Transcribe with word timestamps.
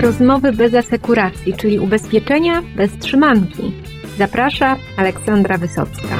Rozmowy 0.00 0.52
bez 0.52 0.74
asekuracji, 0.74 1.54
czyli 1.54 1.78
ubezpieczenia 1.78 2.62
bez 2.76 2.98
trzymanki. 2.98 3.72
Zaprasza 4.18 4.76
Aleksandra 4.96 5.58
Wysocka. 5.58 6.18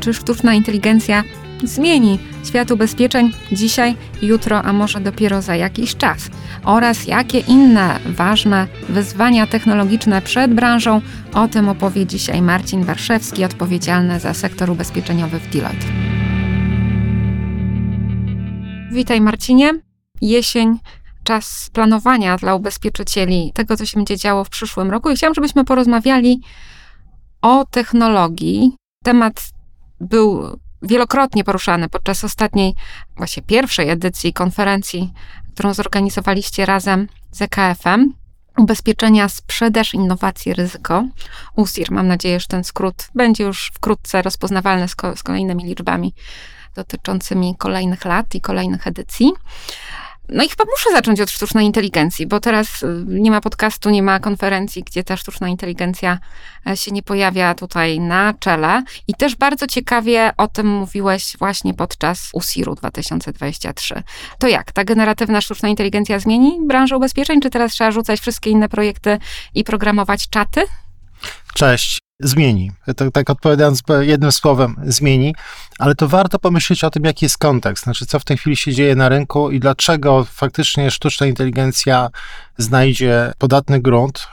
Czy 0.00 0.14
sztuczna 0.14 0.54
inteligencja 0.54 1.22
zmieni 1.64 2.18
świat 2.44 2.70
ubezpieczeń 2.70 3.32
dzisiaj, 3.52 3.96
jutro, 4.22 4.62
a 4.62 4.72
może 4.72 5.00
dopiero 5.00 5.42
za 5.42 5.56
jakiś 5.56 5.96
czas? 5.96 6.30
Oraz 6.64 7.06
jakie 7.06 7.38
inne 7.38 7.98
ważne 8.06 8.66
wyzwania 8.88 9.46
technologiczne 9.46 10.22
przed 10.22 10.54
branżą? 10.54 11.00
O 11.34 11.48
tym 11.48 11.68
opowie 11.68 12.06
dzisiaj 12.06 12.42
Marcin 12.42 12.84
Warszewski, 12.84 13.44
odpowiedzialny 13.44 14.20
za 14.20 14.34
sektor 14.34 14.70
ubezpieczeniowy 14.70 15.38
w 15.38 15.48
Deloitte. 15.48 15.86
Witaj 18.92 19.20
Marcinie. 19.20 19.72
Jesień 20.20 20.78
czas 21.28 21.70
planowania 21.72 22.36
dla 22.36 22.54
ubezpieczycieli 22.54 23.52
tego, 23.54 23.76
co 23.76 23.86
się 23.86 23.96
będzie 23.96 24.16
działo 24.16 24.44
w 24.44 24.48
przyszłym 24.48 24.90
roku. 24.90 25.10
I 25.10 25.16
chciałam, 25.16 25.34
żebyśmy 25.34 25.64
porozmawiali 25.64 26.40
o 27.42 27.64
technologii. 27.64 28.72
Temat 29.04 29.42
był 30.00 30.58
wielokrotnie 30.82 31.44
poruszany 31.44 31.88
podczas 31.88 32.24
ostatniej, 32.24 32.74
właśnie 33.16 33.42
pierwszej 33.42 33.90
edycji 33.90 34.32
konferencji, 34.32 35.12
którą 35.54 35.74
zorganizowaliście 35.74 36.66
razem 36.66 37.08
z 37.30 37.42
EKF-em. 37.42 38.12
Ubezpieczenia, 38.58 39.28
sprzedaż, 39.28 39.94
innowacje, 39.94 40.54
ryzyko. 40.54 41.04
USIR, 41.56 41.90
mam 41.90 42.08
nadzieję, 42.08 42.40
że 42.40 42.46
ten 42.46 42.64
skrót 42.64 43.08
będzie 43.14 43.44
już 43.44 43.70
wkrótce 43.74 44.22
rozpoznawalny 44.22 44.88
z, 44.88 44.94
ko- 44.94 45.16
z 45.16 45.22
kolejnymi 45.22 45.64
liczbami 45.64 46.14
dotyczącymi 46.74 47.54
kolejnych 47.58 48.04
lat 48.04 48.34
i 48.34 48.40
kolejnych 48.40 48.86
edycji. 48.86 49.32
No 50.28 50.44
i 50.44 50.48
chyba 50.48 50.64
muszę 50.64 50.90
zacząć 50.92 51.20
od 51.20 51.30
sztucznej 51.30 51.66
inteligencji, 51.66 52.26
bo 52.26 52.40
teraz 52.40 52.82
y, 52.82 53.04
nie 53.06 53.30
ma 53.30 53.40
podcastu, 53.40 53.90
nie 53.90 54.02
ma 54.02 54.20
konferencji, 54.20 54.82
gdzie 54.82 55.04
ta 55.04 55.16
sztuczna 55.16 55.48
inteligencja 55.48 56.18
e, 56.66 56.76
się 56.76 56.90
nie 56.90 57.02
pojawia 57.02 57.54
tutaj 57.54 58.00
na 58.00 58.34
czele. 58.40 58.82
I 59.06 59.14
też 59.14 59.36
bardzo 59.36 59.66
ciekawie 59.66 60.30
o 60.36 60.48
tym 60.48 60.66
mówiłeś 60.66 61.36
właśnie 61.38 61.74
podczas 61.74 62.30
USIR-u 62.32 62.74
2023. 62.74 64.02
To 64.38 64.48
jak? 64.48 64.72
Ta 64.72 64.84
generatywna 64.84 65.40
sztuczna 65.40 65.68
inteligencja 65.68 66.18
zmieni 66.18 66.58
branżę 66.66 66.96
ubezpieczeń, 66.96 67.40
czy 67.40 67.50
teraz 67.50 67.72
trzeba 67.72 67.90
rzucać 67.90 68.20
wszystkie 68.20 68.50
inne 68.50 68.68
projekty 68.68 69.18
i 69.54 69.64
programować 69.64 70.28
czaty? 70.28 70.60
Cześć 71.54 71.98
zmieni. 72.20 72.72
Tak 73.12 73.30
odpowiadając 73.30 73.82
jednym 74.00 74.32
słowem, 74.32 74.76
zmieni, 74.86 75.34
ale 75.78 75.94
to 75.94 76.08
warto 76.08 76.38
pomyśleć 76.38 76.84
o 76.84 76.90
tym, 76.90 77.04
jaki 77.04 77.24
jest 77.24 77.38
kontekst, 77.38 77.84
znaczy 77.84 78.06
co 78.06 78.20
w 78.20 78.24
tej 78.24 78.36
chwili 78.36 78.56
się 78.56 78.72
dzieje 78.72 78.94
na 78.94 79.08
rynku 79.08 79.50
i 79.50 79.60
dlaczego 79.60 80.24
faktycznie 80.24 80.90
sztuczna 80.90 81.26
inteligencja 81.26 82.08
znajdzie 82.58 83.32
podatny 83.38 83.80
grunt. 83.80 84.28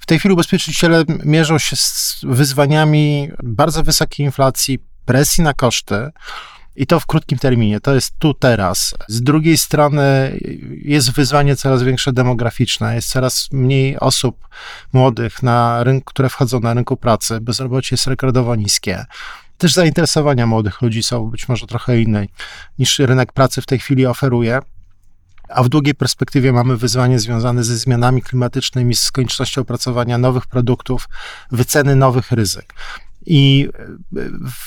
W 0.00 0.06
tej 0.06 0.18
chwili 0.18 0.32
ubezpieczyciele 0.34 1.04
mierzą 1.24 1.58
się 1.58 1.76
z 1.76 2.20
wyzwaniami 2.22 3.30
bardzo 3.42 3.82
wysokiej 3.82 4.26
inflacji, 4.26 4.78
presji 5.04 5.44
na 5.44 5.54
koszty, 5.54 6.10
i 6.76 6.86
to 6.86 7.00
w 7.00 7.06
krótkim 7.06 7.38
terminie, 7.38 7.80
to 7.80 7.94
jest 7.94 8.14
tu, 8.18 8.34
teraz. 8.34 8.94
Z 9.08 9.22
drugiej 9.22 9.58
strony 9.58 10.38
jest 10.82 11.12
wyzwanie 11.12 11.56
coraz 11.56 11.82
większe 11.82 12.12
demograficzne, 12.12 12.94
jest 12.94 13.08
coraz 13.08 13.48
mniej 13.52 13.98
osób 13.98 14.48
młodych, 14.92 15.42
na 15.42 15.84
rynku, 15.84 16.04
które 16.04 16.28
wchodzą 16.28 16.60
na 16.60 16.74
rynku 16.74 16.96
pracy, 16.96 17.40
bezrobocie 17.40 17.88
jest 17.94 18.06
rekordowo 18.06 18.56
niskie. 18.56 19.04
Też 19.58 19.72
zainteresowania 19.72 20.46
młodych 20.46 20.82
ludzi 20.82 21.02
są 21.02 21.30
być 21.30 21.48
może 21.48 21.66
trochę 21.66 22.00
inne 22.00 22.26
niż 22.78 22.98
rynek 22.98 23.32
pracy 23.32 23.62
w 23.62 23.66
tej 23.66 23.78
chwili 23.78 24.06
oferuje. 24.06 24.60
A 25.48 25.62
w 25.62 25.68
długiej 25.68 25.94
perspektywie 25.94 26.52
mamy 26.52 26.76
wyzwanie 26.76 27.18
związane 27.18 27.64
ze 27.64 27.76
zmianami 27.76 28.22
klimatycznymi, 28.22 28.94
z 28.94 29.10
koniecznością 29.10 29.60
opracowania 29.60 30.18
nowych 30.18 30.46
produktów, 30.46 31.08
wyceny 31.50 31.96
nowych 31.96 32.32
ryzyk. 32.32 32.74
I 33.26 33.68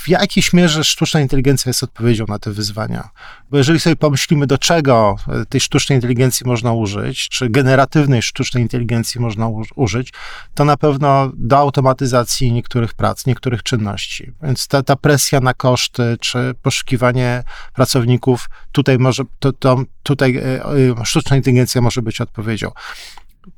w 0.04 0.10
jakiejś 0.10 0.54
mierze 0.54 0.84
sztuczna 0.84 1.20
inteligencja 1.22 1.70
jest 1.70 1.84
odpowiedzią 1.84 2.26
na 2.28 2.40
te 2.40 2.52
wyzwania. 2.52 3.10
Bo 3.52 3.58
jeżeli 3.58 3.80
sobie 3.80 3.96
pomyślimy, 3.96 4.48
do 4.48 4.58
czego 4.58 5.16
tej 5.50 5.62
sztucznej 5.62 5.98
inteligencji 5.98 6.48
można 6.48 6.74
użyć, 6.74 7.30
czy 7.30 7.50
generatywnej 7.50 8.22
sztucznej 8.22 8.64
inteligencji 8.64 9.22
można 9.22 9.50
użyć, 9.76 10.14
to 10.54 10.66
na 10.66 10.78
pewno 10.78 11.32
do 11.36 11.58
automatyzacji 11.58 12.52
niektórych 12.52 12.94
prac, 12.94 13.26
niektórych 13.26 13.64
czynności. 13.64 14.32
Więc 14.44 14.68
ta, 14.68 14.84
ta 14.84 14.96
presja 14.96 15.40
na 15.40 15.54
koszty, 15.54 16.18
czy 16.20 16.56
poszukiwanie 16.62 17.44
pracowników, 17.74 18.50
tutaj 18.72 18.98
może, 18.98 19.24
to, 19.40 19.54
to, 19.54 19.84
tutaj 20.04 20.38
e, 20.38 20.66
e, 21.02 21.06
sztuczna 21.06 21.36
inteligencja 21.36 21.82
może 21.82 22.02
być 22.02 22.22
odpowiedzią 22.22 22.72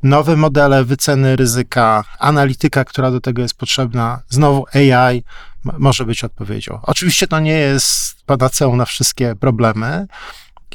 nowe 0.04 0.36
modele 0.36 0.86
wyceny 0.86 1.36
ryzyka, 1.36 2.04
analityka, 2.20 2.86
która 2.86 3.12
do 3.12 3.22
tego 3.22 3.42
jest 3.42 3.58
potrzebna, 3.58 4.22
znowu 4.30 4.66
AI 4.74 5.24
może 5.64 6.06
być 6.06 6.24
odpowiedzią. 6.24 6.80
Oczywiście 6.84 7.28
to 7.28 7.40
nie 7.40 7.52
jest 7.52 8.24
panaceum 8.26 8.78
na 8.78 8.86
wszystkie 8.86 9.36
problemy 9.36 10.08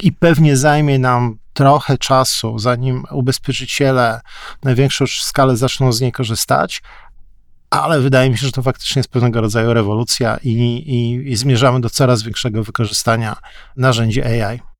i 0.01 0.11
pewnie 0.11 0.57
zajmie 0.57 0.99
nam 0.99 1.37
trochę 1.53 1.97
czasu, 1.97 2.59
zanim 2.59 3.03
ubezpieczyciele 3.11 4.21
na 4.63 4.75
większą 4.75 5.05
skalę 5.07 5.57
zaczną 5.57 5.91
z 5.91 6.01
niej 6.01 6.11
korzystać, 6.11 6.81
ale 7.69 7.99
wydaje 7.99 8.29
mi 8.29 8.37
się, 8.37 8.45
że 8.45 8.51
to 8.51 8.61
faktycznie 8.61 8.99
jest 8.99 9.09
pewnego 9.09 9.41
rodzaju 9.41 9.73
rewolucja 9.73 10.37
i, 10.43 10.49
i, 10.49 11.31
i 11.31 11.35
zmierzamy 11.35 11.81
do 11.81 11.89
coraz 11.89 12.23
większego 12.23 12.63
wykorzystania 12.63 13.35
narzędzi 13.77 14.23
AI. 14.23 14.70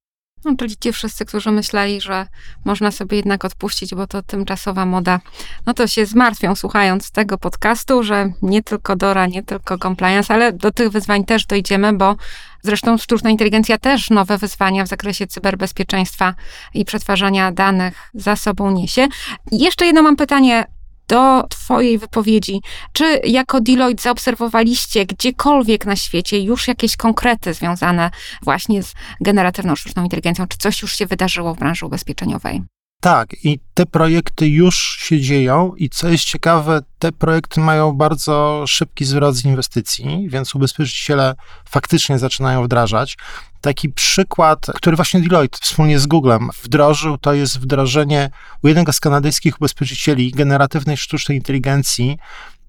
No, 0.45 0.55
czyli 0.59 0.77
ci 0.77 0.93
wszyscy, 0.93 1.25
którzy 1.25 1.51
myśleli, 1.51 2.01
że 2.01 2.27
można 2.65 2.91
sobie 2.91 3.17
jednak 3.17 3.45
odpuścić, 3.45 3.95
bo 3.95 4.07
to 4.07 4.23
tymczasowa 4.23 4.85
moda, 4.85 5.19
no 5.65 5.73
to 5.73 5.87
się 5.87 6.05
zmartwią 6.05 6.55
słuchając 6.55 7.11
tego 7.11 7.37
podcastu, 7.37 8.03
że 8.03 8.31
nie 8.41 8.63
tylko 8.63 8.95
DORA, 8.95 9.25
nie 9.25 9.43
tylko 9.43 9.77
compliance, 9.77 10.33
ale 10.33 10.53
do 10.53 10.71
tych 10.71 10.89
wyzwań 10.89 11.25
też 11.25 11.45
dojdziemy, 11.45 11.93
bo 11.93 12.15
zresztą 12.61 12.97
sztuczna 12.97 13.29
inteligencja 13.29 13.77
też 13.77 14.09
nowe 14.09 14.37
wyzwania 14.37 14.85
w 14.85 14.87
zakresie 14.87 15.27
cyberbezpieczeństwa 15.27 16.33
i 16.73 16.85
przetwarzania 16.85 17.51
danych 17.51 18.09
za 18.13 18.35
sobą 18.35 18.71
niesie. 18.71 19.07
Jeszcze 19.51 19.85
jedno 19.85 20.01
mam 20.01 20.15
pytanie 20.15 20.65
do 21.07 21.43
Twojej 21.49 21.97
wypowiedzi. 21.97 22.61
Czy 22.93 23.21
jako 23.23 23.61
Deloitte 23.61 24.03
zaobserwowaliście 24.03 25.05
gdziekolwiek 25.05 25.85
na 25.85 25.95
świecie 25.95 26.39
już 26.39 26.67
jakieś 26.67 26.95
konkrety 26.95 27.53
związane 27.53 28.11
właśnie 28.43 28.83
z 28.83 28.93
generatywną 29.21 29.75
sztuczną 29.75 30.03
inteligencją? 30.03 30.47
Czy 30.47 30.57
coś 30.57 30.81
już 30.81 30.95
się 30.95 31.05
wydarzyło 31.05 31.55
w 31.55 31.59
branży 31.59 31.85
ubezpieczeniowej? 31.85 32.61
Tak, 33.01 33.35
i 33.43 33.59
te 33.73 33.85
projekty 33.85 34.47
już 34.47 34.97
się 34.99 35.21
dzieją, 35.21 35.75
i 35.75 35.89
co 35.89 36.09
jest 36.09 36.23
ciekawe, 36.23 36.81
te 36.99 37.11
projekty 37.11 37.59
mają 37.59 37.93
bardzo 37.93 38.63
szybki 38.67 39.05
zwrot 39.05 39.35
z 39.35 39.45
inwestycji, 39.45 40.29
więc 40.29 40.55
ubezpieczyciele 40.55 41.35
faktycznie 41.69 42.19
zaczynają 42.19 42.63
wdrażać. 42.63 43.17
Taki 43.61 43.89
przykład, 43.89 44.65
który 44.75 44.95
właśnie 44.95 45.21
Deloitte 45.21 45.57
wspólnie 45.61 45.99
z 45.99 46.07
Googlem 46.07 46.49
wdrożył, 46.63 47.17
to 47.17 47.33
jest 47.33 47.59
wdrożenie 47.59 48.29
u 48.63 48.67
jednego 48.67 48.93
z 48.93 48.99
kanadyjskich 48.99 49.57
ubezpieczycieli 49.57 50.31
generatywnej 50.31 50.97
sztucznej 50.97 51.37
inteligencji 51.37 52.17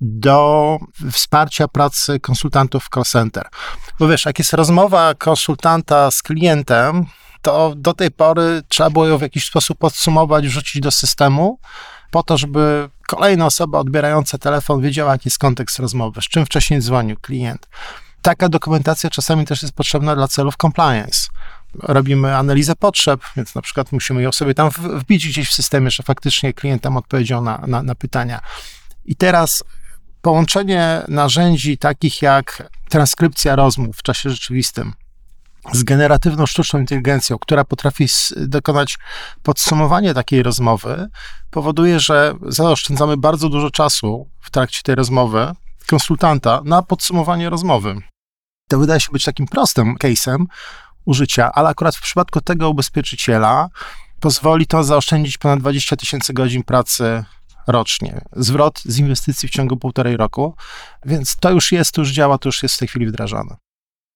do 0.01 0.79
wsparcia 1.13 1.69
pracy 1.69 2.21
konsultantów 2.21 2.85
w 2.85 2.89
call 2.95 3.05
center. 3.05 3.49
Bo 3.99 4.09
wiesz, 4.09 4.25
jak 4.25 4.39
jest 4.39 4.53
rozmowa 4.53 5.15
konsultanta 5.15 6.11
z 6.11 6.23
klientem, 6.23 7.07
to 7.43 7.75
do 7.77 7.95
tej 7.95 8.11
pory 8.11 8.63
trzeba 8.69 8.91
było 8.91 9.07
ją 9.07 9.19
w 9.19 9.23
jakiś 9.23 9.47
sposób 9.47 9.79
podsumować, 9.79 10.47
wrzucić 10.47 10.83
do 10.83 10.91
systemu, 10.91 11.59
po 12.11 12.23
to, 12.23 12.39
żeby 12.39 12.91
kolejna 13.09 13.47
osoba 13.47 13.79
odbierająca 13.79 14.39
telefon 14.39 14.81
wiedziała, 14.81 15.13
jaki 15.13 15.29
jest 15.29 15.39
kontekst 15.39 15.79
rozmowy, 15.79 16.23
z 16.23 16.25
czym 16.25 16.47
wcześniej 16.47 16.81
dzwonił 16.81 17.17
klient. 17.21 17.69
Taka 18.23 18.49
dokumentacja 18.49 19.11
czasami 19.11 19.47
też 19.47 19.63
jest 19.63 19.75
potrzebna 19.75 20.17
dla 20.17 20.29
celów 20.29 20.57
compliance. 20.57 21.29
Robimy 21.75 22.37
analizę 22.37 22.77
potrzeb, 22.77 23.21
więc 23.37 23.55
na 23.55 23.63
przykład 23.63 23.93
musimy 23.93 24.23
ją 24.23 24.33
sobie 24.33 24.55
tam 24.55 24.71
wbić 24.71 25.29
gdzieś 25.29 25.49
w 25.49 25.53
systemie, 25.53 25.91
że 25.91 26.03
faktycznie 26.03 26.53
klient 26.53 26.83
tam 26.83 26.97
odpowiedział 26.97 27.43
na, 27.43 27.65
na, 27.67 27.83
na 27.83 27.95
pytania. 27.95 28.41
I 29.05 29.17
teraz 29.17 29.65
połączenie 30.23 31.03
narzędzi 31.09 31.79
takich 31.79 32.23
jak 32.23 32.69
transkrypcja 32.89 33.57
rozmów 33.57 33.97
w 33.97 34.03
czasie 34.03 34.31
rzeczywistym, 34.31 34.93
z 35.73 35.83
generatywną 35.83 36.47
sztuczną 36.47 36.81
inteligencją, 36.81 37.39
która 37.39 37.65
potrafi 37.65 38.07
dokonać 38.37 38.99
podsumowania 39.43 40.15
takiej 40.15 40.43
rozmowy, 40.43 41.09
powoduje, 41.51 42.01
że 42.01 42.35
zaoszczędzamy 42.49 43.17
bardzo 43.17 43.49
dużo 43.49 43.71
czasu 43.71 44.29
w 44.41 44.51
trakcie 44.51 44.81
tej 44.83 44.95
rozmowy 44.95 45.53
konsultanta 45.87 46.61
na 46.65 46.83
podsumowanie 46.83 47.51
rozmowy. 47.51 48.12
To 48.73 48.79
wydaje 48.79 49.01
się 49.01 49.13
być 49.13 49.25
takim 49.25 49.47
prostym 49.47 49.97
case'em 49.97 50.45
użycia, 51.05 51.53
ale 51.53 51.69
akurat 51.69 51.97
w 51.97 52.01
przypadku 52.01 52.41
tego 52.41 52.71
ubezpieczyciela 52.71 53.69
pozwoli 54.21 54.67
to 54.67 54.85
zaoszczędzić 54.85 55.39
ponad 55.39 55.61
20 55.61 55.97
tysięcy 55.97 56.33
godzin 56.33 56.63
pracy 56.63 57.25
rocznie. 57.67 58.21
Zwrot 58.33 58.83
z 58.85 58.99
inwestycji 58.99 59.49
w 59.49 59.53
ciągu 59.53 59.77
półtorej 59.77 60.17
roku, 60.17 60.55
więc 61.05 61.37
to 61.37 61.51
już 61.51 61.73
jest, 61.73 61.93
to 61.93 62.01
już 62.01 62.11
działa, 62.11 62.39
to 62.39 62.49
już 62.49 62.63
jest 62.63 62.75
w 62.75 62.79
tej 62.79 62.89
chwili 62.89 63.07
wdrażane. 63.07 63.57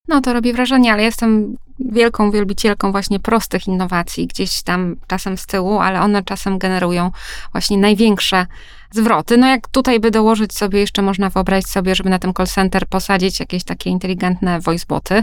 No 0.09 0.21
to 0.21 0.33
robi 0.33 0.53
wrażenie, 0.53 0.93
ale 0.93 1.03
jestem 1.03 1.57
wielką 1.79 2.31
wielbicielką 2.31 2.93
właśnie 2.93 3.21
prostych 3.21 3.67
innowacji, 3.67 4.27
gdzieś 4.27 4.63
tam 4.63 4.97
czasem 5.07 5.39
z 5.39 5.47
tyłu, 5.47 5.79
ale 5.79 6.01
one 6.01 6.23
czasem 6.23 6.59
generują 6.59 7.11
właśnie 7.53 7.79
największe 7.79 8.47
zwroty. 8.91 9.37
No 9.37 9.47
jak 9.47 9.69
tutaj 9.69 10.01
by 10.01 10.11
dołożyć 10.11 10.55
sobie, 10.55 10.81
jeszcze 10.81 11.03
można 11.03 11.31
wyobrazić 11.31 11.69
sobie, 11.69 11.95
żeby 11.95 12.11
na 12.11 12.19
tym 12.19 12.35
call 12.35 12.47
center 12.47 12.87
posadzić 12.87 13.41
jakieś 13.41 13.65
takie 13.65 13.91
inteligentne 13.91 14.61
voiceboty, 14.61 15.23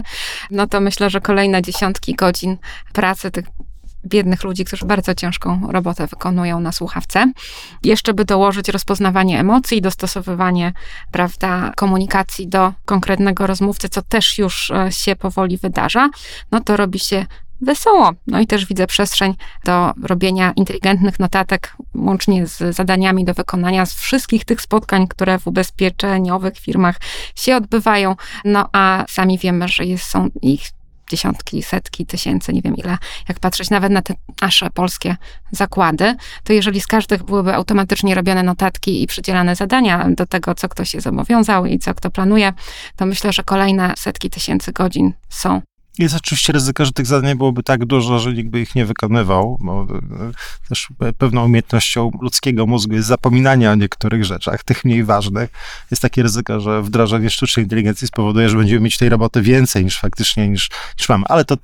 no 0.50 0.66
to 0.66 0.80
myślę, 0.80 1.10
że 1.10 1.20
kolejne 1.20 1.62
dziesiątki 1.62 2.14
godzin 2.14 2.56
pracy 2.92 3.30
tych 3.30 3.44
biednych 4.06 4.44
ludzi, 4.44 4.64
którzy 4.64 4.86
bardzo 4.86 5.14
ciężką 5.14 5.72
robotę 5.72 6.06
wykonują 6.06 6.60
na 6.60 6.72
słuchawce. 6.72 7.32
Jeszcze 7.82 8.14
by 8.14 8.24
dołożyć 8.24 8.68
rozpoznawanie 8.68 9.40
emocji, 9.40 9.82
dostosowywanie, 9.82 10.72
prawda, 11.10 11.72
komunikacji 11.76 12.48
do 12.48 12.72
konkretnego 12.84 13.46
rozmówcy, 13.46 13.88
co 13.88 14.02
też 14.02 14.38
już 14.38 14.70
e, 14.70 14.92
się 14.92 15.16
powoli 15.16 15.58
wydarza, 15.58 16.10
no 16.50 16.60
to 16.60 16.76
robi 16.76 16.98
się 16.98 17.26
wesoło. 17.60 18.10
No 18.26 18.40
i 18.40 18.46
też 18.46 18.66
widzę 18.66 18.86
przestrzeń 18.86 19.34
do 19.64 19.92
robienia 20.02 20.52
inteligentnych 20.56 21.20
notatek, 21.20 21.76
łącznie 21.94 22.46
z 22.46 22.76
zadaniami 22.76 23.24
do 23.24 23.34
wykonania 23.34 23.86
z 23.86 23.94
wszystkich 23.94 24.44
tych 24.44 24.60
spotkań, 24.60 25.08
które 25.08 25.38
w 25.38 25.46
ubezpieczeniowych 25.46 26.58
firmach 26.58 26.96
się 27.34 27.56
odbywają. 27.56 28.16
No 28.44 28.68
a 28.72 29.04
sami 29.08 29.38
wiemy, 29.38 29.68
że 29.68 29.84
jest, 29.84 30.04
są 30.04 30.28
ich 30.42 30.62
dziesiątki, 31.10 31.62
setki 31.62 32.06
tysięcy, 32.06 32.52
nie 32.52 32.62
wiem 32.62 32.76
ile, 32.76 32.98
jak 33.28 33.40
patrzeć 33.40 33.70
nawet 33.70 33.92
na 33.92 34.02
te 34.02 34.14
nasze 34.42 34.70
polskie 34.70 35.16
zakłady, 35.50 36.16
to 36.44 36.52
jeżeli 36.52 36.80
z 36.80 36.86
każdych 36.86 37.22
byłyby 37.22 37.54
automatycznie 37.54 38.14
robione 38.14 38.42
notatki 38.42 39.02
i 39.02 39.06
przydzielane 39.06 39.56
zadania 39.56 40.06
do 40.10 40.26
tego, 40.26 40.54
co 40.54 40.68
ktoś 40.68 40.90
się 40.90 41.00
zobowiązał 41.00 41.66
i 41.66 41.78
co 41.78 41.94
kto 41.94 42.10
planuje, 42.10 42.52
to 42.96 43.06
myślę, 43.06 43.32
że 43.32 43.42
kolejne 43.42 43.94
setki 43.96 44.30
tysięcy 44.30 44.72
godzin 44.72 45.12
są 45.28 45.60
jest 45.98 46.14
oczywiście 46.14 46.52
ryzyko, 46.52 46.84
że 46.84 46.92
tych 46.92 47.06
zadań 47.06 47.34
byłoby 47.34 47.62
tak 47.62 47.84
dużo, 47.84 48.18
że 48.18 48.32
nikt 48.32 48.50
by 48.50 48.60
ich 48.60 48.74
nie 48.74 48.84
wykonywał, 48.84 49.58
bo 49.60 49.82
e, 49.82 50.68
też 50.68 50.88
pewną 51.18 51.44
umiejętnością 51.44 52.10
ludzkiego 52.20 52.66
mózgu 52.66 52.94
jest 52.94 53.08
zapominanie 53.08 53.70
o 53.70 53.74
niektórych 53.74 54.24
rzeczach, 54.24 54.64
tych 54.64 54.84
mniej 54.84 55.04
ważnych. 55.04 55.50
Jest 55.90 56.02
takie 56.02 56.22
ryzyko, 56.22 56.60
że 56.60 56.82
wdrożenie 56.82 57.30
sztucznej 57.30 57.64
inteligencji 57.64 58.08
spowoduje, 58.08 58.48
że 58.48 58.56
będziemy 58.56 58.80
mieć 58.80 58.96
tej 58.96 59.08
roboty 59.08 59.42
więcej 59.42 59.84
niż 59.84 59.98
faktycznie 59.98 60.48
niż, 60.48 60.70
niż 60.98 61.08
mamy. 61.08 61.24
Ale 61.28 61.44
to 61.44 61.56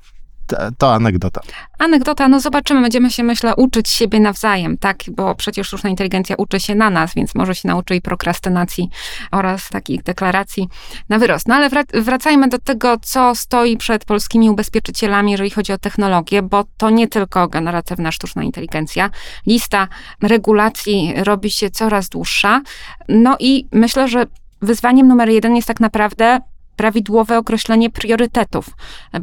to 0.77 0.93
anegdota. 0.93 1.41
Anegdota, 1.79 2.27
no 2.27 2.39
zobaczymy, 2.39 2.81
będziemy 2.81 3.11
się, 3.11 3.23
myślę, 3.23 3.55
uczyć 3.55 3.89
siebie 3.89 4.19
nawzajem, 4.19 4.77
tak? 4.77 4.97
Bo 5.11 5.35
przecież 5.35 5.67
sztuczna 5.67 5.89
inteligencja 5.89 6.35
uczy 6.35 6.59
się 6.59 6.75
na 6.75 6.89
nas, 6.89 7.13
więc 7.13 7.35
może 7.35 7.55
się 7.55 7.67
nauczy 7.67 7.95
i 7.95 8.01
prokrastynacji 8.01 8.89
oraz 9.31 9.69
takich 9.69 10.03
deklaracji 10.03 10.67
na 11.09 11.19
wyrost. 11.19 11.47
No 11.47 11.55
ale 11.55 11.69
wracajmy 11.93 12.47
do 12.47 12.59
tego, 12.59 12.97
co 13.01 13.35
stoi 13.35 13.77
przed 13.77 14.05
polskimi 14.05 14.49
ubezpieczycielami, 14.49 15.31
jeżeli 15.31 15.49
chodzi 15.49 15.73
o 15.73 15.77
technologię, 15.77 16.41
bo 16.41 16.63
to 16.77 16.89
nie 16.89 17.07
tylko 17.07 17.47
generatywna 17.47 18.11
sztuczna 18.11 18.43
inteligencja. 18.43 19.09
Lista 19.47 19.87
regulacji 20.21 21.13
robi 21.23 21.51
się 21.51 21.69
coraz 21.69 22.09
dłuższa. 22.09 22.61
No 23.09 23.37
i 23.39 23.67
myślę, 23.71 24.07
że 24.07 24.25
wyzwaniem 24.61 25.07
numer 25.07 25.29
jeden 25.29 25.55
jest 25.55 25.67
tak 25.67 25.79
naprawdę 25.79 26.39
prawidłowe 26.75 27.37
określenie 27.37 27.89
priorytetów, 27.89 28.69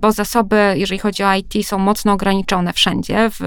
bo 0.00 0.12
zasoby, 0.12 0.74
jeżeli 0.76 0.98
chodzi 0.98 1.22
o 1.24 1.34
IT, 1.34 1.66
są 1.66 1.78
mocno 1.78 2.12
ograniczone 2.12 2.72
wszędzie, 2.72 3.30
w, 3.30 3.40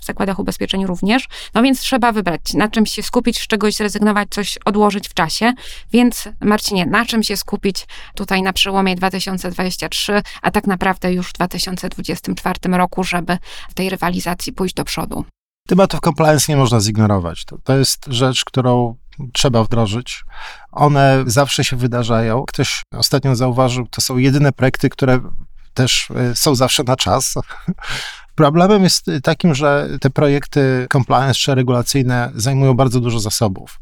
w 0.00 0.04
zakładach 0.04 0.38
ubezpieczeń 0.38 0.86
również. 0.86 1.28
No 1.54 1.62
więc 1.62 1.80
trzeba 1.80 2.12
wybrać, 2.12 2.54
na 2.54 2.68
czym 2.68 2.86
się 2.86 3.02
skupić, 3.02 3.40
z 3.40 3.46
czegoś 3.46 3.74
zrezygnować, 3.74 4.28
coś 4.30 4.58
odłożyć 4.64 5.08
w 5.08 5.14
czasie. 5.14 5.52
Więc 5.92 6.28
Marcinie, 6.40 6.86
na 6.86 7.06
czym 7.06 7.22
się 7.22 7.36
skupić 7.36 7.86
tutaj 8.14 8.42
na 8.42 8.52
przełomie 8.52 8.96
2023, 8.96 10.22
a 10.42 10.50
tak 10.50 10.66
naprawdę 10.66 11.12
już 11.12 11.28
w 11.28 11.32
2024 11.32 12.58
roku, 12.70 13.04
żeby 13.04 13.38
w 13.68 13.74
tej 13.74 13.90
rywalizacji 13.90 14.52
pójść 14.52 14.74
do 14.74 14.84
przodu? 14.84 15.24
Tematów 15.68 16.00
compliance 16.00 16.52
nie 16.52 16.56
można 16.56 16.80
zignorować. 16.80 17.44
To, 17.44 17.58
to 17.64 17.78
jest 17.78 18.06
rzecz, 18.06 18.44
którą 18.44 18.96
trzeba 19.32 19.64
wdrożyć. 19.64 20.24
One 20.72 21.24
zawsze 21.26 21.64
się 21.64 21.76
wydarzają. 21.76 22.44
Ktoś 22.48 22.82
ostatnio 22.92 23.36
zauważył, 23.36 23.86
to 23.86 24.00
są 24.00 24.16
jedyne 24.16 24.52
projekty, 24.52 24.88
które 24.88 25.20
też 25.74 26.08
e, 26.16 26.36
są 26.36 26.54
zawsze 26.54 26.82
na 26.82 26.96
czas. 26.96 27.34
Problemem 28.34 28.82
jest 28.82 29.06
takim, 29.22 29.54
że 29.54 29.88
te 30.00 30.10
projekty 30.10 30.86
compliance 30.92 31.34
czy 31.34 31.54
regulacyjne 31.54 32.30
zajmują 32.34 32.74
bardzo 32.74 33.00
dużo 33.00 33.20
zasobów. 33.20 33.80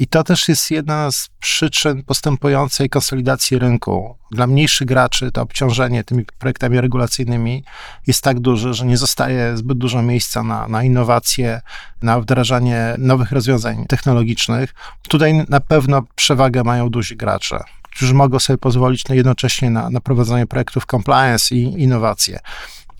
I 0.00 0.06
to 0.06 0.24
też 0.24 0.48
jest 0.48 0.70
jedna 0.70 1.10
z 1.10 1.28
przyczyn 1.40 2.02
postępującej 2.02 2.88
konsolidacji 2.88 3.58
rynku. 3.58 4.16
Dla 4.30 4.46
mniejszych 4.46 4.86
graczy 4.86 5.32
to 5.32 5.42
obciążenie 5.42 6.04
tymi 6.04 6.24
projektami 6.38 6.80
regulacyjnymi 6.80 7.64
jest 8.06 8.22
tak 8.22 8.40
duże, 8.40 8.74
że 8.74 8.86
nie 8.86 8.96
zostaje 8.96 9.56
zbyt 9.56 9.78
dużo 9.78 10.02
miejsca 10.02 10.42
na, 10.42 10.68
na 10.68 10.82
innowacje, 10.82 11.60
na 12.02 12.20
wdrażanie 12.20 12.94
nowych 12.98 13.32
rozwiązań 13.32 13.84
technologicznych. 13.88 14.74
Tutaj 15.08 15.44
na 15.48 15.60
pewno 15.60 16.02
przewagę 16.14 16.64
mają 16.64 16.90
duzi 16.90 17.16
gracze 17.16 17.64
którzy 17.90 18.14
mogą 18.14 18.38
sobie 18.38 18.58
pozwolić 18.58 19.08
na 19.08 19.14
jednocześnie 19.14 19.70
na, 19.70 19.90
na 19.90 20.00
prowadzenie 20.00 20.46
projektów 20.46 20.86
compliance 20.86 21.54
i 21.54 21.82
innowacje. 21.82 22.38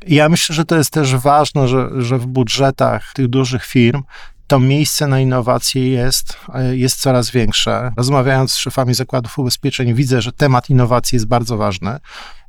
ja 0.07 0.29
myślę, 0.29 0.55
że 0.55 0.65
to 0.65 0.77
jest 0.77 0.91
też 0.91 1.17
ważne, 1.17 1.69
że, 1.69 2.03
że 2.03 2.19
w 2.19 2.27
budżetach 2.27 3.13
tych 3.15 3.29
dużych 3.29 3.65
firm 3.65 4.03
to 4.51 4.61
miejsce 4.61 5.07
na 5.07 5.21
innowacje 5.21 5.91
jest, 5.91 6.37
jest 6.73 7.01
coraz 7.01 7.31
większe. 7.31 7.93
Rozmawiając 7.97 8.53
z 8.53 8.57
szefami 8.57 8.95
zakładów 8.95 9.39
ubezpieczeń, 9.39 9.95
widzę, 9.95 10.23
że 10.23 10.33
temat 10.33 10.71
innowacji 10.71 11.17
jest 11.17 11.27
bardzo 11.27 11.57
ważny. 11.57 11.99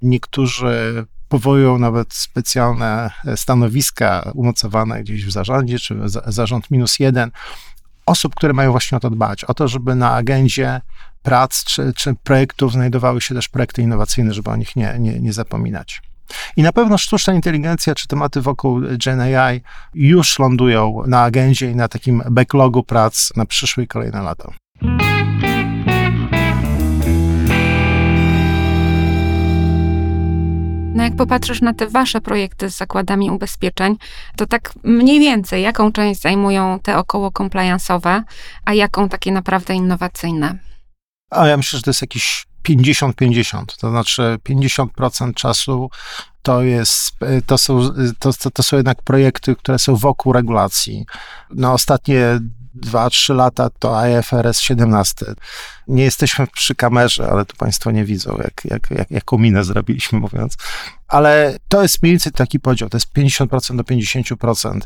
Niektórzy 0.01 1.05
powołują 1.29 1.77
nawet 1.77 2.13
specjalne 2.13 3.11
stanowiska 3.35 4.31
umocowane 4.33 5.03
gdzieś 5.03 5.25
w 5.25 5.31
zarządzie, 5.31 5.79
czy 5.79 5.95
zarząd 6.25 6.71
minus 6.71 6.99
jeden, 6.99 7.31
osób, 8.05 8.35
które 8.35 8.53
mają 8.53 8.71
właśnie 8.71 8.97
o 8.97 9.01
to 9.01 9.09
dbać, 9.09 9.43
o 9.43 9.53
to, 9.53 9.67
żeby 9.67 9.95
na 9.95 10.13
agendzie 10.13 10.81
prac 11.23 11.63
czy, 11.63 11.93
czy 11.95 12.15
projektów 12.23 12.73
znajdowały 12.73 13.21
się 13.21 13.35
też 13.35 13.49
projekty 13.49 13.81
innowacyjne, 13.81 14.33
żeby 14.33 14.49
o 14.49 14.55
nich 14.55 14.75
nie, 14.75 14.95
nie, 14.99 15.19
nie 15.19 15.33
zapominać. 15.33 16.01
I 16.57 16.63
na 16.63 16.71
pewno 16.71 16.97
sztuczna 16.97 17.33
inteligencja 17.33 17.95
czy 17.95 18.07
tematy 18.07 18.41
wokół 18.41 18.81
Gen 19.05 19.21
AI 19.21 19.61
już 19.93 20.39
lądują 20.39 21.03
na 21.07 21.23
agendzie 21.23 21.71
i 21.71 21.75
na 21.75 21.87
takim 21.87 22.23
backlogu 22.31 22.83
prac 22.83 23.29
na 23.35 23.45
przyszłe 23.45 23.83
i 23.83 23.87
kolejne 23.87 24.21
lata. 24.21 24.51
No 30.93 31.03
jak 31.03 31.15
popatrzysz 31.15 31.61
na 31.61 31.73
te 31.73 31.87
wasze 31.87 32.21
projekty 32.21 32.69
z 32.69 32.77
zakładami 32.77 33.31
ubezpieczeń, 33.31 33.97
to 34.35 34.45
tak 34.45 34.73
mniej 34.83 35.19
więcej 35.19 35.61
jaką 35.61 35.91
część 35.91 36.21
zajmują 36.21 36.79
te 36.79 36.97
około 36.97 37.29
compliance'owe, 37.29 38.21
a 38.65 38.73
jaką 38.73 39.09
takie 39.09 39.31
naprawdę 39.31 39.73
innowacyjne? 39.73 40.57
A 41.29 41.47
ja 41.47 41.57
myślę, 41.57 41.77
że 41.77 41.83
to 41.83 41.89
jest 41.89 42.01
jakiś 42.01 42.45
50-50, 42.69 43.65
to 43.79 43.89
znaczy 43.89 44.37
50% 44.49 45.33
czasu 45.33 45.89
to, 46.41 46.63
jest, 46.63 47.11
to, 47.45 47.57
są, 47.57 47.89
to, 48.19 48.31
to 48.53 48.63
są 48.63 48.77
jednak 48.77 49.01
projekty, 49.01 49.55
które 49.55 49.79
są 49.79 49.95
wokół 49.95 50.33
regulacji. 50.33 51.05
Na 51.49 51.73
ostatnie 51.73 52.39
2-3 52.75 53.35
lata 53.35 53.69
to 53.79 54.07
IFRS 54.07 54.59
17. 54.59 55.25
Nie 55.87 56.03
jesteśmy 56.03 56.47
przy 56.47 56.75
kamerze, 56.75 57.29
ale 57.31 57.45
tu 57.45 57.55
Państwo 57.55 57.91
nie 57.91 58.05
widzą, 58.05 58.37
jak, 58.43 58.65
jak, 58.65 58.91
jak, 58.91 59.11
jaką 59.11 59.37
minę 59.37 59.63
zrobiliśmy, 59.63 60.19
mówiąc. 60.19 60.57
Ale 61.07 61.57
to 61.67 61.81
jest 61.81 62.03
mniej 62.03 62.13
więcej 62.13 62.31
taki 62.31 62.59
podział. 62.59 62.89
To 62.89 62.97
jest 62.97 63.13
50% 63.13 63.75
do 63.75 63.83
50% 63.83 64.79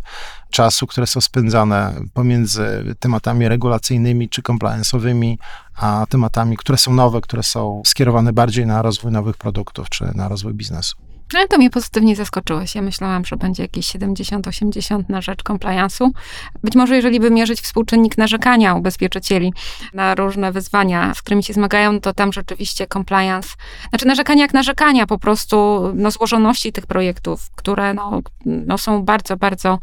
czasu, 0.49 0.87
które 0.87 1.07
są 1.07 1.21
spędzane 1.21 1.93
pomiędzy 2.13 2.95
tematami 2.99 3.47
regulacyjnymi 3.47 4.29
czy 4.29 4.41
compliance'owymi, 4.41 5.37
a 5.75 6.05
tematami, 6.09 6.57
które 6.57 6.77
są 6.77 6.93
nowe, 6.93 7.21
które 7.21 7.43
są 7.43 7.81
skierowane 7.85 8.33
bardziej 8.33 8.65
na 8.65 8.81
rozwój 8.81 9.11
nowych 9.11 9.37
produktów 9.37 9.89
czy 9.89 10.05
na 10.15 10.27
rozwój 10.27 10.53
biznesu. 10.53 11.04
Ale 11.34 11.48
to 11.48 11.58
mnie 11.58 11.70
pozytywnie 11.70 12.15
zaskoczyłeś. 12.15 12.75
Ja 12.75 12.82
myślałam, 12.82 13.25
że 13.25 13.38
będzie 13.38 13.63
jakieś 13.63 13.88
70-80 13.88 15.03
na 15.10 15.22
rzecz 15.22 15.44
compliance'u. 15.44 16.10
Być 16.63 16.75
może 16.75 16.96
jeżeli 16.96 17.20
by 17.20 17.32
mierzyć 17.32 17.62
współczynnik 17.62 18.17
narzekania 18.17 18.75
ubezpieczycieli 18.75 19.53
na 19.94 20.15
różne 20.15 20.51
wyzwania, 20.51 21.13
z 21.13 21.22
którymi 21.22 21.44
się 21.44 21.53
zmagają, 21.53 22.00
to 22.01 22.13
tam 22.13 22.34
rzeczywiście 22.34 22.88
compliance, 22.88 23.50
znaczy 23.89 24.08
narzekania 24.08 24.41
jak 24.41 24.53
narzekania, 24.53 25.08
po 25.08 25.20
prostu 25.20 25.82
no, 25.96 26.12
złożoności 26.12 26.72
tych 26.72 26.88
projektów, 26.88 27.50
które 27.55 27.94
no, 27.94 28.22
no, 28.46 28.77
są 28.77 29.03
bardzo, 29.03 29.38
bardzo 29.38 29.79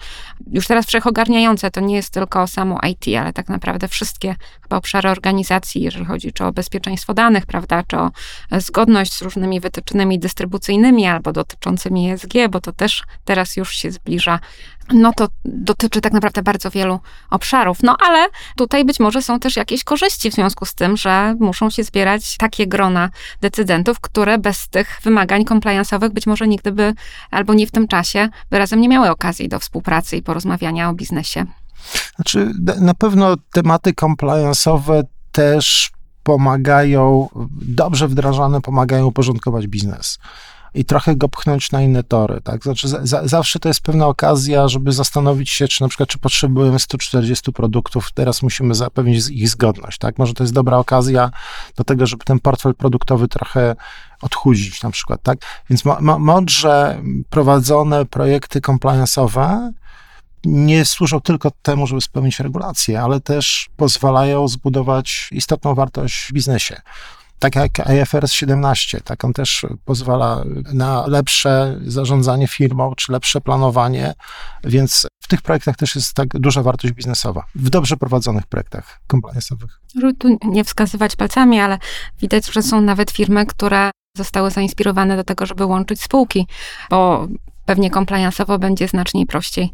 już 0.51 0.67
teraz 0.67 0.87
wszechogarniające. 0.87 1.71
To 1.71 1.81
nie 1.81 1.97
jest 1.97 2.11
tylko 2.11 2.47
samo 2.47 2.79
IT, 2.91 3.19
ale 3.21 3.33
tak 3.33 3.49
naprawdę 3.49 3.89
wszystkie 3.89 4.35
chyba 4.63 4.77
obszary 4.77 5.09
organizacji, 5.09 5.83
jeżeli 5.83 6.05
chodzi 6.05 6.33
czy 6.33 6.45
o 6.45 6.53
bezpieczeństwo 6.53 7.15
danych, 7.15 7.47
prawda, 7.47 7.83
czy 7.87 7.97
o 7.99 8.11
zgodność 8.59 9.13
z 9.13 9.23
różnymi 9.23 9.61
wytycznymi 9.61 10.19
dystrybucyjnymi 10.19 11.07
albo 11.07 11.32
dotyczącymi 11.33 12.11
ESG, 12.11 12.33
bo 12.51 12.61
to 12.61 12.73
też 12.73 13.03
teraz 13.25 13.57
już 13.57 13.77
się 13.77 13.91
zbliża 13.91 14.39
no 14.93 15.13
to 15.17 15.29
dotyczy 15.45 16.01
tak 16.01 16.13
naprawdę 16.13 16.43
bardzo 16.43 16.71
wielu 16.71 17.01
obszarów. 17.31 17.83
No 17.83 17.97
ale 18.07 18.29
tutaj 18.57 18.85
być 18.85 19.01
może 19.01 19.23
są 19.23 19.41
też 19.41 19.57
jakieś 19.57 19.85
korzyści 19.85 20.31
w 20.31 20.35
związku 20.35 20.65
z 20.65 20.75
tym, 20.75 20.97
że 20.97 21.35
muszą 21.41 21.71
się 21.71 21.85
zbierać 21.85 22.37
takie 22.37 22.67
grona 22.67 23.11
decydentów, 23.41 24.01
które 24.01 24.39
bez 24.39 24.69
tych 24.69 25.01
wymagań 25.05 25.45
compliance'owych 25.45 26.11
być 26.11 26.27
może 26.27 26.49
nigdy 26.49 26.73
by 26.73 26.95
albo 27.31 27.55
nie 27.55 27.67
w 27.67 27.71
tym 27.71 27.89
czasie 27.89 28.29
by 28.51 28.59
razem 28.59 28.81
nie 28.81 28.89
miały 28.89 29.11
okazji 29.11 29.49
do 29.49 29.59
współpracy 29.59 30.17
i 30.17 30.23
porozmawiania 30.23 30.89
o 30.89 30.95
biznesie. 30.95 31.45
Znaczy, 32.17 32.53
na 32.81 32.95
pewno 32.95 33.37
tematy 33.53 33.93
compliance'owe 33.93 35.03
też 35.33 35.91
pomagają, 36.23 37.29
dobrze 37.63 38.09
wdrażane, 38.09 38.61
pomagają 38.61 39.07
uporządkować 39.07 39.67
biznes 39.67 40.19
i 40.75 40.85
trochę 40.85 41.17
go 41.17 41.29
pchnąć 41.29 41.73
na 41.73 41.83
inne 41.83 42.03
tory, 42.03 42.41
tak? 42.41 42.63
Znaczy, 42.63 42.89
za, 42.89 43.29
zawsze 43.29 43.59
to 43.59 43.69
jest 43.69 43.81
pewna 43.81 44.07
okazja, 44.07 44.69
żeby 44.69 44.93
zastanowić 44.93 45.51
się, 45.51 45.69
czy 45.69 45.83
na 45.83 45.89
przykład, 45.89 46.09
czy 46.09 46.19
potrzebujemy 46.19 46.79
140 46.79 47.53
produktów, 47.53 48.13
teraz 48.13 48.43
musimy 48.43 48.75
zapewnić 48.75 49.29
ich 49.29 49.49
zgodność, 49.49 49.99
tak? 49.99 50.19
Może 50.19 50.35
to 50.35 50.45
jest 50.45 50.55
dobra 50.55 50.77
okazja 50.77 51.31
do 51.77 51.85
tego, 51.85 52.07
żeby 52.07 52.25
ten 52.25 52.41
portfel 52.41 52.75
produktowy 52.75 53.29
trochę 53.29 53.77
odchudzić 54.23 54.83
na 54.83 54.91
przykład, 54.91 55.23
tak? 55.23 55.39
Więc 55.71 55.83
mądrze 56.19 57.03
prowadzone 57.31 58.07
projekty 58.07 58.61
compliance'owe 58.61 59.71
nie 60.45 60.85
służą 60.85 61.21
tylko 61.21 61.51
temu, 61.63 61.87
żeby 61.87 62.01
spełnić 62.01 62.41
regulacje, 62.41 63.01
ale 63.01 63.21
też 63.21 63.71
pozwalają 63.77 64.49
zbudować 64.49 65.29
istotną 65.33 65.75
wartość 65.75 66.27
w 66.31 66.33
biznesie 66.33 66.81
tak 67.43 67.57
jak 67.57 67.71
IFRS 68.03 68.33
17, 68.33 69.01
tak 69.05 69.25
on 69.25 69.33
też 69.33 69.67
pozwala 69.85 70.45
na 70.73 71.07
lepsze 71.07 71.79
zarządzanie 71.87 72.49
firmą, 72.49 72.95
czy 72.95 73.13
lepsze 73.13 73.41
planowanie, 73.41 74.15
więc 74.65 75.07
w 75.21 75.29
tych 75.29 75.43
projektach 75.43 75.77
też 75.77 75.95
jest 75.95 76.15
tak 76.15 76.29
duża 76.29 76.63
wartość 76.63 76.95
biznesowa, 76.95 77.45
w 77.55 77.71
dobrze 77.71 77.97
prowadzonych 77.97 78.47
projektach 78.47 79.01
compliance'owych. 79.13 79.69
Tu 80.19 80.39
nie 80.45 80.65
wskazywać 80.65 81.17
palcami, 81.17 81.61
ale 81.61 81.79
widać, 82.21 82.47
że 82.53 82.63
są 82.63 82.81
nawet 82.81 83.11
firmy, 83.11 83.47
które 83.47 83.91
zostały 84.17 84.51
zainspirowane 84.51 85.17
do 85.17 85.25
tego, 85.25 85.47
żeby 85.47 85.65
łączyć 85.65 86.03
spółki, 86.03 86.47
bo 86.91 87.29
pewnie 87.65 87.91
compliance'owo 87.91 88.59
będzie 88.59 88.89
znacznie 88.89 89.27
prościej 89.27 89.73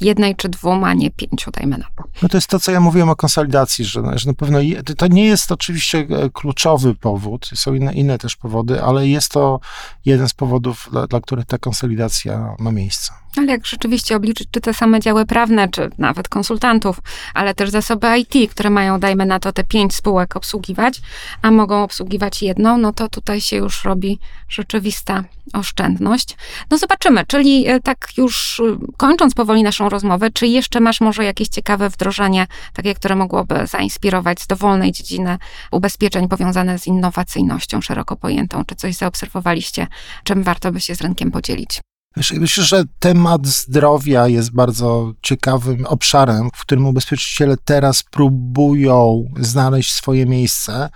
jednej 0.00 0.36
czy 0.36 0.48
dwóm, 0.48 0.84
a 0.84 0.94
nie 0.94 1.10
pięciu, 1.10 1.50
dajmy 1.50 1.78
na 1.78 1.86
to. 1.96 2.04
No 2.22 2.28
to 2.28 2.36
jest 2.36 2.48
to, 2.48 2.60
co 2.60 2.72
ja 2.72 2.80
mówiłem 2.80 3.08
o 3.08 3.16
konsolidacji, 3.16 3.84
że, 3.84 4.02
że 4.14 4.28
na 4.30 4.34
pewno 4.34 4.60
je, 4.60 4.82
to 4.82 5.06
nie 5.06 5.26
jest 5.26 5.52
oczywiście 5.52 5.98
e, 5.98 6.30
kluczowy 6.30 6.94
powód, 6.94 7.50
są 7.54 7.74
inne, 7.74 7.94
inne 7.94 8.18
też 8.18 8.36
powody, 8.36 8.82
ale 8.82 9.08
jest 9.08 9.32
to 9.32 9.60
jeden 10.04 10.28
z 10.28 10.34
powodów, 10.34 10.88
dla, 10.90 11.06
dla 11.06 11.20
których 11.20 11.46
ta 11.46 11.58
konsolidacja 11.58 12.54
ma 12.58 12.72
miejsce. 12.72 13.12
Ale 13.36 13.46
jak 13.46 13.66
rzeczywiście 13.66 14.16
obliczyć, 14.16 14.48
czy 14.50 14.60
te 14.60 14.74
same 14.74 15.00
działy 15.00 15.26
prawne, 15.26 15.68
czy 15.68 15.90
nawet 15.98 16.28
konsultantów, 16.28 17.00
ale 17.34 17.54
też 17.54 17.70
zasoby 17.70 18.06
IT, 18.18 18.50
które 18.50 18.70
mają, 18.70 19.00
dajmy 19.00 19.26
na 19.26 19.40
to, 19.40 19.52
te 19.52 19.64
pięć 19.64 19.94
spółek 19.94 20.36
obsługiwać, 20.36 21.00
a 21.42 21.50
mogą 21.50 21.82
obsługiwać 21.82 22.42
jedną, 22.42 22.78
no 22.78 22.92
to 22.92 23.08
tutaj 23.08 23.40
się 23.40 23.56
już 23.56 23.84
robi 23.84 24.18
rzeczywista 24.48 25.24
oszczędność. 25.52 26.36
No 26.70 26.78
zobaczymy, 26.78 27.26
czyli 27.26 27.68
e, 27.68 27.80
tak 27.80 28.08
już 28.16 28.60
e, 28.60 28.76
kończąc 28.96 29.34
powoli 29.34 29.62
naszą 29.62 29.88
rozmowę, 29.90 30.30
czy 30.30 30.46
jeszcze 30.46 30.80
masz 30.80 31.00
może 31.00 31.24
jakieś 31.24 31.48
ciekawe 31.48 31.90
wdrożenie, 31.90 32.46
takie, 32.72 32.94
które 32.94 33.16
mogłoby 33.16 33.66
zainspirować 33.66 34.40
z 34.40 34.46
dowolnej 34.46 34.92
dziedziny 34.92 35.38
ubezpieczeń 35.72 36.28
powiązane 36.28 36.78
z 36.78 36.86
innowacyjnością 36.86 37.80
szeroko 37.80 38.16
pojętą, 38.16 38.64
czy 38.64 38.74
coś 38.74 38.94
zaobserwowaliście, 38.94 39.86
czym 40.24 40.42
warto 40.42 40.72
by 40.72 40.80
się 40.80 40.94
z 40.94 41.00
rynkiem 41.00 41.30
podzielić? 41.30 41.80
Myślę, 42.16 42.64
że 42.64 42.84
temat 42.98 43.46
zdrowia 43.46 44.28
jest 44.28 44.52
bardzo 44.52 45.12
ciekawym 45.22 45.86
obszarem, 45.86 46.48
w 46.54 46.60
którym 46.60 46.86
ubezpieczyciele 46.86 47.56
teraz 47.64 48.02
próbują 48.02 49.24
znaleźć 49.40 49.92
swoje 49.92 50.26
miejsce 50.26 50.90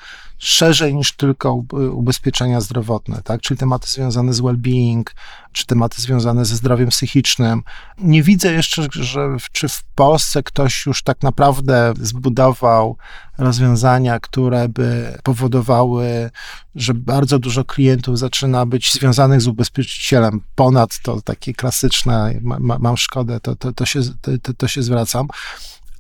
szerzej 0.44 0.94
niż 0.94 1.12
tylko 1.12 1.64
ubezpieczenia 1.92 2.60
zdrowotne, 2.60 3.22
tak? 3.24 3.40
czyli 3.40 3.58
tematy 3.58 3.90
związane 3.90 4.32
z 4.32 4.40
well-being, 4.40 5.04
czy 5.52 5.66
tematy 5.66 6.02
związane 6.02 6.44
ze 6.44 6.56
zdrowiem 6.56 6.88
psychicznym. 6.88 7.62
Nie 7.98 8.22
widzę 8.22 8.52
jeszcze, 8.52 8.86
że 8.90 9.36
czy 9.52 9.68
w 9.68 9.84
Polsce 9.94 10.42
ktoś 10.42 10.86
już 10.86 11.02
tak 11.02 11.22
naprawdę 11.22 11.94
zbudował 12.00 12.96
rozwiązania, 13.38 14.20
które 14.20 14.68
by 14.68 15.18
powodowały, 15.22 16.30
że 16.74 16.94
bardzo 16.94 17.38
dużo 17.38 17.64
klientów 17.64 18.18
zaczyna 18.18 18.66
być 18.66 18.92
związanych 18.92 19.40
z 19.40 19.46
ubezpieczycielem. 19.46 20.40
Ponad 20.54 20.98
to 20.98 21.20
takie 21.22 21.54
klasyczne, 21.54 22.34
ma, 22.40 22.78
mam 22.78 22.96
szkodę, 22.96 23.40
to, 23.40 23.56
to, 23.56 23.72
to, 23.72 23.86
się, 23.86 24.00
to, 24.42 24.54
to 24.54 24.68
się 24.68 24.82
zwracam 24.82 25.28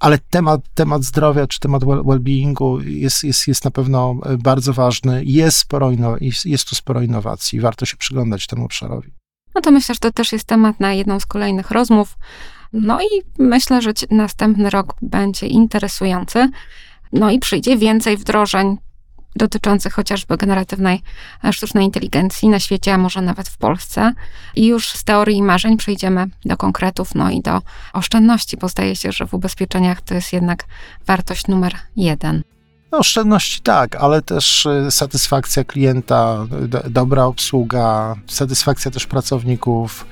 ale 0.04 0.18
temat, 0.18 0.60
temat 0.74 1.04
zdrowia 1.04 1.46
czy 1.46 1.60
temat 1.60 1.82
well-beingu 1.82 2.82
jest, 2.86 3.24
jest, 3.24 3.48
jest 3.48 3.64
na 3.64 3.70
pewno 3.70 4.14
bardzo 4.38 4.72
ważny. 4.72 5.22
Jest, 5.24 5.56
sporo 5.56 5.90
jest, 6.20 6.46
jest 6.46 6.68
tu 6.68 6.74
sporo 6.74 7.02
innowacji. 7.02 7.60
Warto 7.60 7.86
się 7.86 7.96
przyglądać 7.96 8.46
temu 8.46 8.64
obszarowi. 8.64 9.12
No 9.54 9.60
to 9.60 9.70
myślę, 9.70 9.94
że 9.94 9.98
to 9.98 10.12
też 10.12 10.32
jest 10.32 10.44
temat 10.44 10.80
na 10.80 10.92
jedną 10.92 11.20
z 11.20 11.26
kolejnych 11.26 11.70
rozmów. 11.70 12.14
No 12.72 13.00
i 13.02 13.22
myślę, 13.38 13.82
że 13.82 13.92
następny 14.10 14.70
rok 14.70 14.94
będzie 15.02 15.46
interesujący. 15.46 16.50
No 17.12 17.30
i 17.30 17.38
przyjdzie 17.38 17.76
więcej 17.76 18.16
wdrożeń 18.16 18.76
dotyczących 19.36 19.92
chociażby 19.92 20.36
generatywnej 20.36 21.02
e, 21.44 21.52
sztucznej 21.52 21.84
inteligencji 21.84 22.48
na 22.48 22.60
świecie, 22.60 22.94
a 22.94 22.98
może 22.98 23.22
nawet 23.22 23.48
w 23.48 23.56
Polsce. 23.56 24.12
I 24.56 24.66
już 24.66 24.88
z 24.88 25.04
teorii 25.04 25.36
i 25.36 25.42
marzeń 25.42 25.76
przejdziemy 25.76 26.26
do 26.44 26.56
konkretów, 26.56 27.14
no 27.14 27.30
i 27.30 27.40
do 27.40 27.62
oszczędności, 27.92 28.56
bo 28.56 28.68
zdaje 28.68 28.96
się, 28.96 29.12
że 29.12 29.26
w 29.26 29.34
ubezpieczeniach 29.34 30.00
to 30.00 30.14
jest 30.14 30.32
jednak 30.32 30.64
wartość 31.06 31.46
numer 31.46 31.74
jeden. 31.96 32.42
No, 32.92 32.98
oszczędności 32.98 33.60
tak, 33.60 33.96
ale 33.96 34.22
też 34.22 34.66
e, 34.66 34.90
satysfakcja 34.90 35.64
klienta, 35.64 36.46
do, 36.68 36.82
dobra 36.90 37.24
obsługa, 37.24 38.16
satysfakcja 38.26 38.90
też 38.90 39.06
pracowników. 39.06 40.06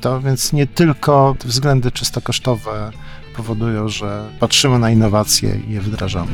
To 0.00 0.20
więc 0.20 0.52
nie 0.52 0.66
tylko 0.66 1.34
względy 1.44 1.90
czysto 1.90 2.20
kosztowe 2.20 2.90
powodują, 3.36 3.88
że 3.88 4.28
patrzymy 4.40 4.78
na 4.78 4.90
innowacje 4.90 5.60
i 5.68 5.72
je 5.72 5.80
wdrażamy. 5.80 6.32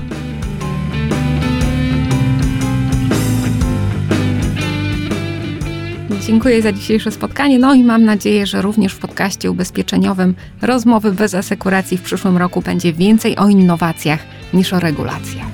Dziękuję 6.26 6.62
za 6.62 6.72
dzisiejsze 6.72 7.10
spotkanie. 7.10 7.58
No 7.58 7.74
i 7.74 7.84
mam 7.84 8.04
nadzieję, 8.04 8.46
że 8.46 8.62
również 8.62 8.92
w 8.92 8.98
podcaście 8.98 9.50
ubezpieczeniowym 9.50 10.34
rozmowy 10.62 11.12
bez 11.12 11.34
asekuracji 11.34 11.98
w 11.98 12.02
przyszłym 12.02 12.36
roku 12.36 12.62
będzie 12.62 12.92
więcej 12.92 13.36
o 13.36 13.48
innowacjach 13.48 14.20
niż 14.54 14.72
o 14.72 14.80
regulacjach. 14.80 15.53